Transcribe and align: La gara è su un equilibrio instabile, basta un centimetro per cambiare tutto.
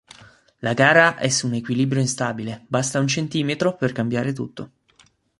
La 0.61 0.73
gara 0.73 1.15
è 1.17 1.29
su 1.29 1.45
un 1.45 1.53
equilibrio 1.53 2.01
instabile, 2.01 2.65
basta 2.67 2.97
un 2.99 3.05
centimetro 3.05 3.75
per 3.75 3.91
cambiare 3.91 4.33
tutto. 4.33 4.71